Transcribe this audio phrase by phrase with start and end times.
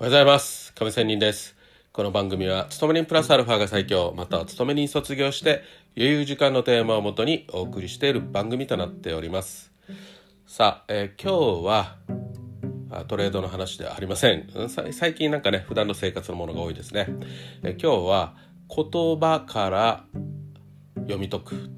[0.00, 0.72] おはようございます。
[0.74, 1.56] 亀仙人です。
[1.90, 5.64] この番組は勤め人プラスアルファが最強または勤め人卒業して
[5.96, 9.72] 余裕時間のテーマをもとにお送りしている番組となっております。
[10.46, 11.96] さあ、えー、今日は
[13.08, 14.48] トレードの話ではありません。
[14.92, 17.08] 最近なんかね普段の生活のものが多いですね、
[17.64, 18.36] えー、今日は
[18.68, 20.04] 言葉から
[20.94, 21.70] 読み解く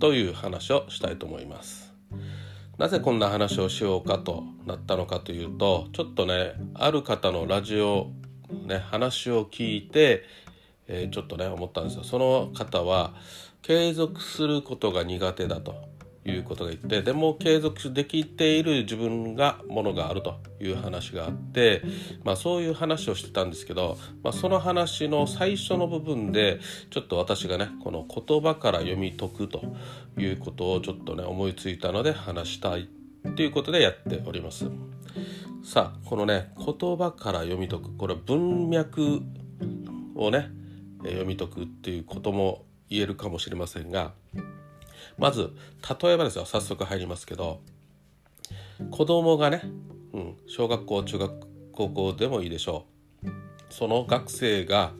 [0.00, 1.91] という話をしたいと思います。
[2.78, 8.10] なぜこんな話をしようかとなったのかというとちょっとねある方のラジオ
[8.66, 10.24] ね話を聞いて、
[10.88, 12.04] えー、ちょっとね思ったんですよ。
[12.04, 13.14] その方は
[13.62, 15.74] 継続することが苦手だと。
[16.24, 21.82] いうことが言ってでも継続できている自分がものがあるという話があって、
[22.22, 29.62] まあ、そういう話をしてたんですけど、まあ、その話の最初の部分でちょっと私がねこの言葉から読み解くと
[30.16, 32.88] いうことをちょっとね思いついたので話したい
[33.36, 34.70] ということでやっております。
[35.64, 39.22] さあこのね言葉から読み解くこれ文脈
[40.16, 40.50] をね
[41.04, 44.12] 読み解くっていうことも言えるかもしれませんが
[45.18, 45.52] まず
[46.02, 47.60] 例えばですよ早速入りますけど
[48.90, 49.62] 子供がね、
[50.12, 51.32] うん、小学校中学
[51.72, 52.86] 高校でもいいでしょ
[53.24, 53.28] う
[53.70, 54.92] その学生が、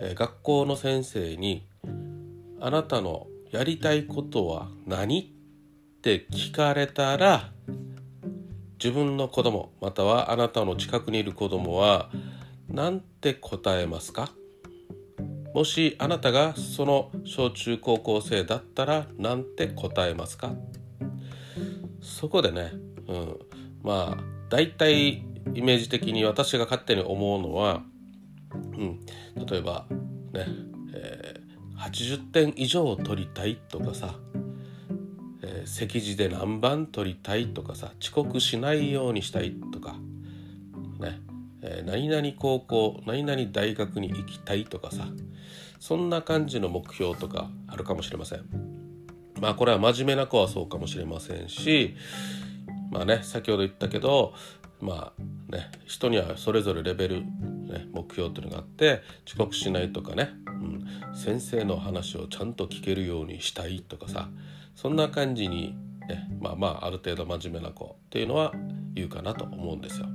[0.00, 1.66] えー、学校の先生に
[2.60, 5.20] 「あなたのやりたいことは何?」
[5.98, 7.50] って聞かれたら
[8.82, 12.10] 自分の子供またはあなたの近くにいる子供は
[12.68, 14.32] 何て答えますか？
[15.54, 20.54] もしあなたがその小中高校生だったら何て答えますか？
[22.00, 22.72] そこでね、
[23.08, 23.38] うん、
[23.82, 27.82] まあ大体イメージ的に私が勝手に思うのは、
[28.54, 29.00] うん、
[29.46, 29.86] 例えば
[30.32, 30.46] ね、
[30.94, 34.14] えー、80点以上取りたいとかさ、
[35.42, 39.94] えー、席次で何番取りたいとかさ遅刻しないようにしたいとか
[41.00, 41.20] ね。
[41.84, 45.06] 何々高校何々大学に行きたいとかさ
[45.78, 48.44] そんな感じの目標とかあるかもしれません
[49.40, 51.96] まあこれは真面目な子はそうかもしれませんし
[52.90, 54.34] まあね先ほど言ったけど
[54.80, 64.28] まあね人にはそれぞれレベル、ね、目標っていうのがあって遅刻しないとかね、うん、先生の話をちゃんと聞けるようにしたいとかさ
[64.74, 65.76] そんな感じに、
[66.08, 68.52] ね、まあまあある程度真面目な子っていうのは
[68.94, 70.06] 言うかなと思うんですよ。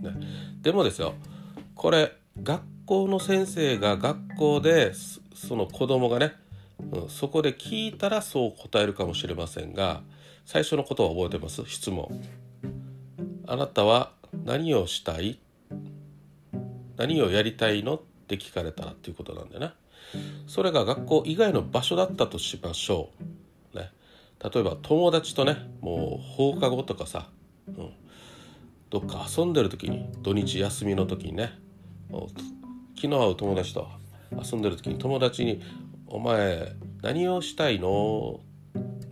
[0.00, 0.14] ね、
[0.62, 1.14] でもですよ
[1.74, 4.92] これ学校の先生が学校で
[5.34, 6.32] その子供がね、
[6.92, 10.02] うん、そこで聞いたらそう答えるかもしれませんが
[10.46, 11.64] 最初のことは覚えてます？
[11.66, 12.08] 質問。
[13.46, 14.12] あなたは
[14.44, 15.38] 何をしたい？
[16.96, 17.94] 何をやりたいの？
[17.96, 19.70] って聞かれたらっていうことなんだよね。
[20.46, 23.10] それが学校以外の場所だったとしましょ
[23.74, 23.78] う。
[23.78, 23.90] ね。
[24.42, 27.28] 例えば友達とねもう放課後とかさ、
[28.90, 31.52] どっか遊んでる時に土日休みの時にね
[32.10, 32.28] 昨
[33.02, 33.88] 日会う友達と
[34.32, 35.62] 遊んでる時に友達に
[36.08, 38.40] 「お前何をしたいの？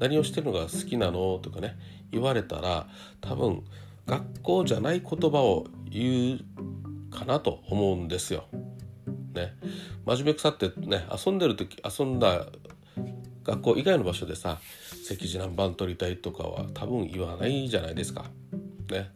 [0.00, 1.76] 何をしてるのが好きなの?」とかね
[2.10, 2.88] 言われたら
[3.20, 3.62] 多分
[4.06, 8.44] 学校じゃない言葉を言うかなと思うんですよ。
[9.34, 9.54] ね、
[10.04, 12.46] 真面目くさってね遊んでる時遊んだ
[13.44, 14.58] 学校以外の場所でさ
[15.04, 18.24] 席次何番取りたいとかは多分言わないじゃないですか。
[18.90, 19.10] ね、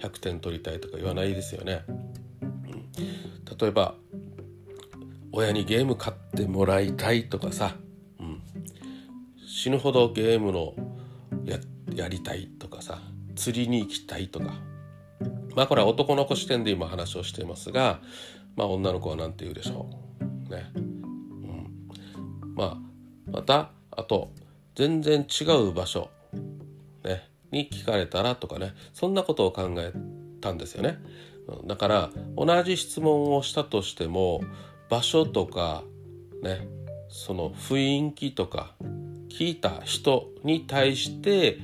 [0.00, 1.84] 100点取りたいとか言わないですよね。
[1.88, 3.94] うん、例えば
[5.32, 7.76] 親にゲーム買ってもらいたいとかさ、
[8.18, 8.42] うん、
[9.46, 10.74] 死ぬほどゲームの
[11.44, 11.58] や
[11.94, 13.00] やりたいとかさ。
[13.40, 14.52] 釣りに行きたいとか。
[15.56, 18.00] まあこれは男の子視点で今話をしていますが
[18.54, 19.90] まあ女の子は何て言うでしょ
[20.20, 20.54] う。
[20.54, 22.76] ね、うん、まあ
[23.30, 24.30] またあと
[24.74, 26.10] 全然違う場所。
[27.02, 27.28] ね。
[27.50, 29.92] に聞かれたらとかねそんなことを考え
[30.40, 30.98] たんですよね。
[31.66, 34.42] だから同じ質問をしたとしても
[34.88, 35.82] 場所とか
[36.42, 36.68] ね
[37.08, 38.74] その雰囲気とか
[39.28, 41.58] 聞いた人に対して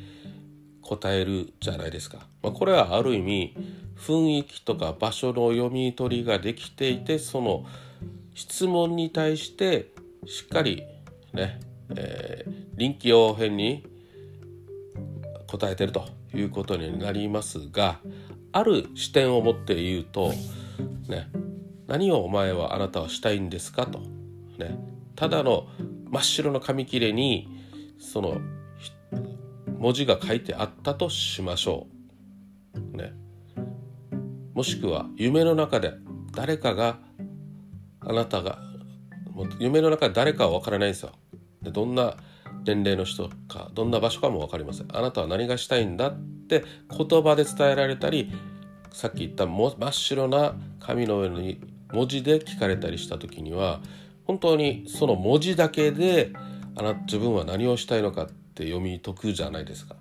[0.82, 2.26] 答えるじゃないですか。
[2.42, 3.56] まあ、これはある意味
[3.96, 7.64] 雰囲気とか場所の読み取りができていてその
[8.34, 9.92] 質問に対して
[10.26, 10.82] しっかり
[11.32, 11.60] ね、
[11.96, 13.84] えー、臨機応変に
[15.46, 18.00] 答えてるということになりますが
[18.52, 20.32] ある視点を持って言うと
[21.08, 21.28] ね
[21.86, 24.00] 何をお前はあなたはしたいんですかと
[24.58, 24.78] ね
[25.14, 25.66] ただの
[26.10, 27.48] 真っ白の紙切れに
[27.98, 28.40] その
[29.78, 31.86] 文字が書いてあったとしましょ
[32.74, 32.96] う。
[32.96, 33.12] ね、
[34.54, 35.94] もしくは夢の中で
[36.32, 36.98] 誰かが
[38.00, 38.58] あなたが
[39.58, 41.12] 夢の中で誰かは分からないんですよ。
[41.62, 42.16] でどんな
[42.66, 46.18] 年齢の人かどんな場所かも分かりませんあなたは何がしたいんだっ
[46.48, 48.32] て言葉で伝えられたり
[48.92, 51.60] さっき言った真っ白な紙の上に
[51.92, 53.80] 文字で聞かれたりした時には
[54.26, 56.32] 本当にその文字だけで
[56.74, 59.96] あな自分は何をしたいのかって読み解くじゃないですか。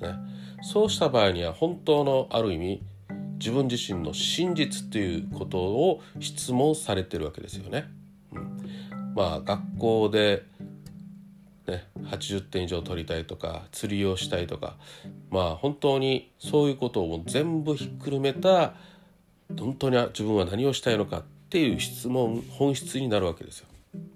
[0.00, 0.14] ね、
[0.62, 2.82] そうした場合には本当のある意味
[3.38, 7.90] 自分自身の真実っていうことを質問されてるわけですよね。
[8.32, 10.44] うん、まあ学校で
[11.66, 14.76] ね、80点以上取りたいとか釣りをしたいとか
[15.30, 18.74] まあ本当にそういうことを全部ひっくるめた
[19.58, 23.66] 本当に自分は何をしたいのかっていう質問本質になるわけですよ。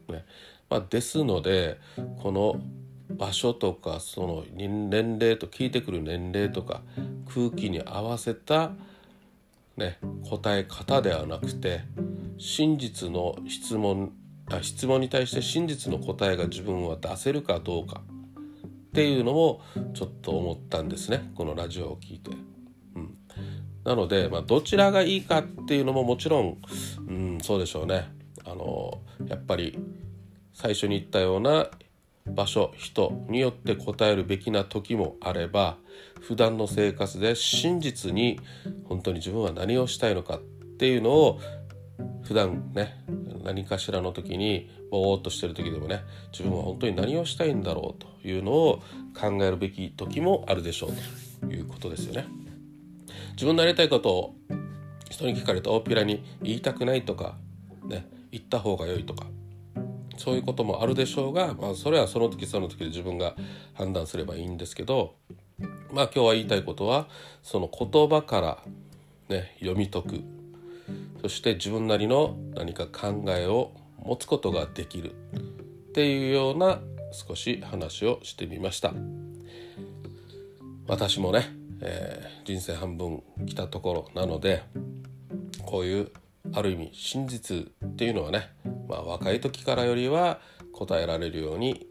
[0.08, 0.24] ね
[0.70, 1.78] まあ、ですので
[2.22, 2.60] この
[3.10, 6.82] 場所とかその年齢と聞いてくる年齢とか
[7.32, 8.72] 空気に合わせた、
[9.76, 9.98] ね、
[10.28, 11.82] 答え方ではなくて
[12.38, 14.12] 真実の質問
[14.62, 19.60] 質問に対して真実の答えが自分は出せるかどうかっていうのも
[19.94, 22.30] ちょっと思ったんですねこのラジオを聞いて。
[22.94, 23.16] うん、
[23.84, 26.58] なので、まあ、どちらがいいかっていうのももちろん、
[27.08, 28.08] うん、そうでしょうね。
[28.44, 29.78] あのやっぱり
[30.52, 31.68] 最初に言ったような
[32.26, 35.76] 場所人によって答えるべきな時もあれば
[36.20, 38.40] 普段の生活で真実に
[38.84, 40.40] 本当に自分は何をしたいのかっ
[40.78, 41.40] ていうのを
[42.24, 43.04] 普段ね
[43.44, 48.82] 何かしらの時にぼーっとしてる時でもね自分は本当に何をしたいんだろうというのを
[49.18, 52.26] 考えるべき時もあるでしょうということですよね。
[53.32, 54.34] 自分のやりたいことを
[55.10, 57.36] 人に聞かれて大っぴらに言いたくないとか
[57.84, 59.26] ね言った方が良いとか
[60.16, 63.34] そういうこともあるでしょうが、まあ、それはその時その時で自分が
[63.74, 65.14] 判断すればいいんですけど
[65.92, 67.08] まあ今日は言いたいことは
[67.42, 68.58] その言葉から
[69.28, 70.20] ね読み解く
[71.24, 76.80] そして自分なりの何か考えを持つことができるっていうような
[77.12, 78.92] 少し話をしてみました。
[80.86, 81.46] 私もね、
[81.80, 84.64] えー、人生半分来たところなので
[85.64, 86.10] こういう
[86.52, 88.50] ある意味真実っていうのはね、
[88.86, 90.40] まあ、若い時からよりは
[90.74, 91.86] 答えられるように、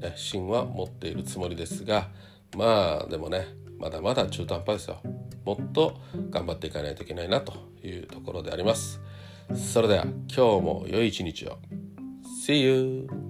[0.00, 2.08] ね、芯は持っているつもりですが
[2.56, 3.46] まあでもね
[3.78, 5.23] まだまだ中途半端ですよ。
[5.44, 6.00] もっと
[6.30, 9.00] 頑張っていかないといけないなというところであります
[9.54, 11.58] それでは今日も良い一日を
[12.46, 13.23] See you!